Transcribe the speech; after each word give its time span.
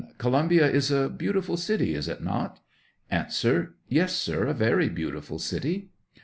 Columbia 0.17 0.67
is 0.67 0.89
a 0.89 1.09
beautiful 1.09 1.57
city, 1.57 1.93
is 1.93 2.07
it 2.07 2.23
not? 2.23 2.59
A. 3.11 3.27
Yes, 3.87 4.15
sir, 4.15 4.45
a 4.47 4.53
very 4.55 4.89
beautiful 4.89 5.37
city. 5.37 5.91